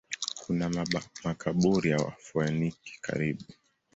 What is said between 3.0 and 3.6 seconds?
karibu.